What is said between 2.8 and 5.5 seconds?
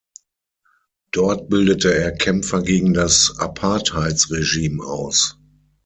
das Apartheidregime aus.